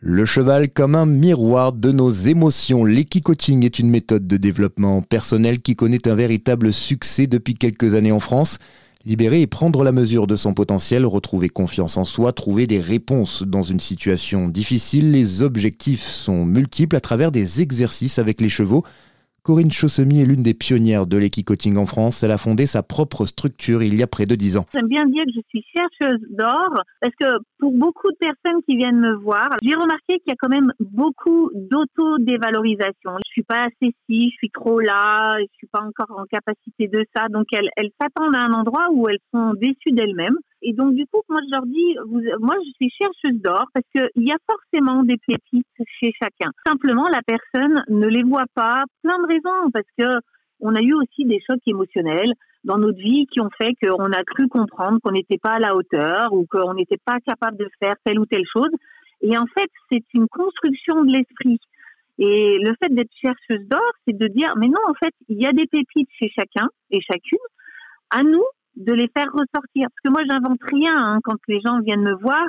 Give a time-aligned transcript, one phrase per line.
[0.00, 2.84] Le cheval comme un miroir de nos émotions.
[2.84, 8.12] L'équicoaching est une méthode de développement personnel qui connaît un véritable succès depuis quelques années
[8.12, 8.58] en France.
[9.04, 13.42] Libérer et prendre la mesure de son potentiel, retrouver confiance en soi, trouver des réponses
[13.42, 18.84] dans une situation difficile, les objectifs sont multiples à travers des exercices avec les chevaux.
[19.42, 22.22] Corinne Chaussemy est l'une des pionnières de l'équicoaching en France.
[22.22, 24.66] Elle a fondé sa propre structure il y a près de dix ans.
[24.74, 27.26] J'aime bien dire que je suis chercheuse d'or parce que
[27.58, 30.72] pour beaucoup de personnes qui viennent me voir, j'ai remarqué qu'il y a quand même
[30.80, 33.16] beaucoup d'auto-dévalorisation.
[33.26, 36.88] Je suis pas assez ci, je suis trop là, je suis pas encore en capacité
[36.88, 37.28] de ça.
[37.28, 40.36] Donc elles s'attendent à un endroit où elles sont déçues d'elles-mêmes.
[40.62, 43.86] Et donc, du coup, moi, je leur dis, vous, moi, je suis chercheuse d'or parce
[43.92, 45.66] qu'il y a forcément des pépites
[46.00, 46.50] chez chacun.
[46.66, 48.82] Simplement, la personne ne les voit pas.
[49.02, 50.20] Plein de raisons parce que
[50.60, 52.32] on a eu aussi des chocs émotionnels
[52.64, 55.76] dans notre vie qui ont fait qu'on a cru comprendre qu'on n'était pas à la
[55.76, 58.70] hauteur ou qu'on n'était pas capable de faire telle ou telle chose.
[59.20, 61.60] Et en fait, c'est une construction de l'esprit.
[62.18, 65.46] Et le fait d'être chercheuse d'or, c'est de dire, mais non, en fait, il y
[65.46, 67.38] a des pépites chez chacun et chacune.
[68.10, 68.44] À nous
[68.78, 69.88] de les faire ressortir.
[69.90, 70.96] Parce que moi, j'invente rien.
[70.96, 71.18] Hein.
[71.22, 72.44] Quand les gens viennent me voir,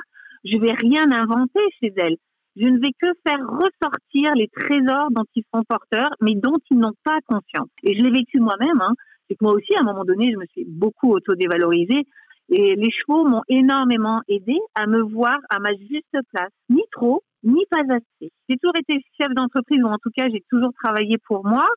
[0.46, 2.18] je vais rien inventer chez elles.
[2.56, 6.78] Je ne vais que faire ressortir les trésors dont ils sont porteurs, mais dont ils
[6.78, 7.70] n'ont pas conscience.
[7.84, 8.82] Et je l'ai vécu moi-même.
[8.82, 8.94] Hein.
[9.28, 12.06] C'est que moi aussi, à un moment donné, je me suis beaucoup auto-dévalorisée.
[12.50, 17.22] Et les chevaux m'ont énormément aidé à me voir à ma juste place, ni trop,
[17.44, 18.32] ni pas assez.
[18.50, 21.68] J'ai toujours été chef d'entreprise, ou en tout cas, j'ai toujours travaillé pour moi.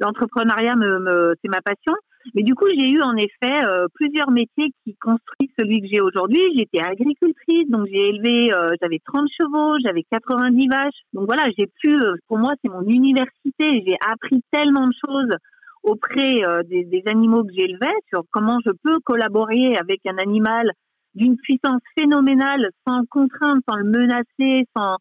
[0.00, 1.92] L'entrepreneuriat, me, c'est ma passion.
[2.32, 6.00] Mais du coup, j'ai eu en effet euh, plusieurs métiers qui construisent celui que j'ai
[6.00, 6.40] aujourd'hui.
[6.56, 11.02] J'étais agricultrice, donc j'ai élevé, euh, j'avais 30 chevaux, j'avais 90 vaches.
[11.12, 13.84] Donc voilà, j'ai pu, euh, pour moi, c'est mon université.
[13.86, 15.36] J'ai appris tellement de choses
[15.82, 20.70] auprès des, des, animaux que j'élevais sur comment je peux collaborer avec un animal
[21.14, 24.96] d'une puissance phénoménale, sans contrainte, sans le menacer, sans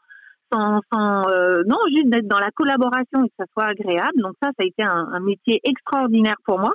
[0.51, 1.21] sans, sans
[1.65, 4.17] non, juste d'être dans la collaboration et que ça soit agréable.
[4.17, 6.73] Donc ça, ça a été un, un métier extraordinaire pour moi.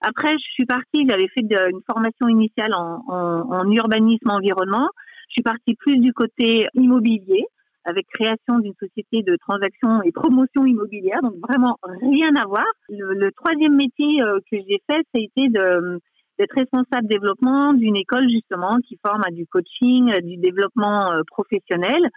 [0.00, 4.88] Après, je suis partie, j'avais fait une formation initiale en, urbanisme environnement.
[5.28, 7.44] Je suis partie plus du côté immobilier,
[7.84, 12.66] avec création d'une société de transaction et promotion immobilière, donc vraiment rien à voir.
[12.88, 16.00] Le, troisième métier euh, que j'ai fait, ça a été de
[16.38, 22.08] d'être responsable développement d'une école justement qui forme à du coaching, du développement euh, professionnel.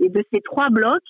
[0.00, 1.02] Et de ces trois blocs,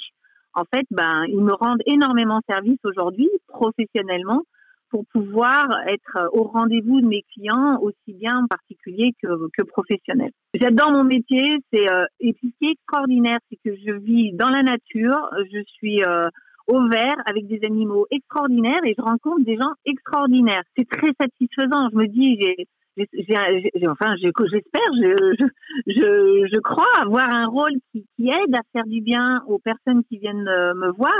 [0.55, 4.43] en fait, ben, ils me rendent énormément service aujourd'hui professionnellement
[4.91, 10.33] pour pouvoir être euh, au rendez-vous de mes clients, aussi bien particuliers que, que professionnels.
[10.55, 14.50] J'adore mon métier, c'est euh, et ce qui est extraordinaire, c'est que je vis dans
[14.50, 16.29] la nature, je suis euh,
[16.67, 20.62] au vert avec des animaux extraordinaires et je rencontre des gens extraordinaires.
[20.77, 21.89] C'est très satisfaisant.
[21.91, 25.45] Je me dis, j'ai j'ai, enfin, j'espère, je, je,
[25.87, 30.03] je, je, crois avoir un rôle qui, qui, aide à faire du bien aux personnes
[30.05, 31.15] qui viennent me voir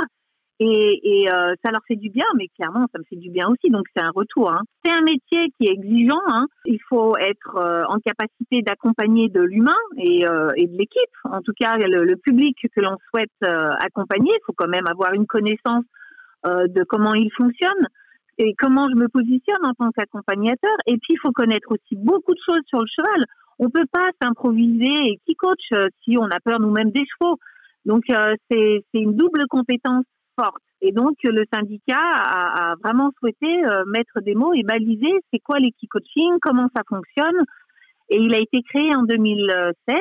[0.63, 3.49] et, et euh, ça leur fait du bien, mais clairement, ça me fait du bien
[3.49, 3.71] aussi.
[3.71, 4.53] Donc, c'est un retour.
[4.53, 4.61] Hein.
[4.85, 6.21] C'est un métier qui est exigeant.
[6.27, 6.47] Hein.
[6.67, 11.17] Il faut être euh, en capacité d'accompagner de l'humain et, euh, et, de l'équipe.
[11.25, 15.15] En tout cas, le, le public que l'on souhaite accompagner, il faut quand même avoir
[15.15, 15.85] une connaissance
[16.45, 17.87] de comment il fonctionne
[18.39, 20.77] et comment je me positionne en tant qu'accompagnateur.
[20.87, 23.25] Et puis, il faut connaître aussi beaucoup de choses sur le cheval.
[23.59, 25.73] On peut pas s'improviser et qui coach
[26.05, 27.39] si on a peur nous-mêmes des chevaux.
[27.87, 28.05] Donc,
[28.51, 30.05] c'est une double compétence
[30.83, 35.59] et donc, le syndicat a, vraiment souhaité euh, mettre des mots et baliser c'est quoi
[35.59, 37.45] l'équicoaching, comment ça fonctionne.
[38.13, 39.97] Et il a été créé en 2016.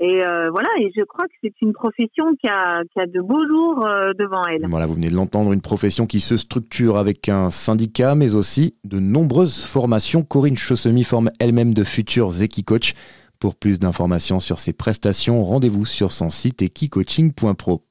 [0.00, 3.86] Et euh, voilà, et je crois que c'est une profession qui a, de beaux jours
[3.86, 4.66] euh, devant elle.
[4.68, 8.74] Voilà, vous venez de l'entendre, une profession qui se structure avec un syndicat, mais aussi
[8.84, 10.22] de nombreuses formations.
[10.22, 12.94] Corinne Chaussemy forme elle-même de futurs équicoachs.
[13.38, 17.84] Pour plus d'informations sur ses prestations, rendez-vous sur son site equicoaching.pro.